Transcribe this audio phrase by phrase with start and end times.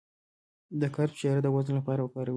[0.81, 2.29] د کرفس شیره د وزن لپاره وکاروئ